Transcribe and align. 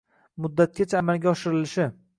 muddatgacha 0.45 0.99
amalga 1.03 1.31
oshirilishi; 1.37 1.91